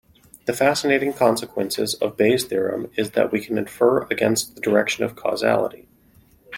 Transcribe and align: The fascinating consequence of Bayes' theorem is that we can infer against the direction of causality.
The 0.45 0.53
fascinating 0.53 1.13
consequence 1.13 1.77
of 1.77 2.17
Bayes' 2.17 2.45
theorem 2.45 2.89
is 2.95 3.11
that 3.11 3.31
we 3.31 3.39
can 3.39 3.59
infer 3.59 4.07
against 4.09 4.55
the 4.55 4.59
direction 4.61 5.03
of 5.03 5.15
causality. 5.15 5.87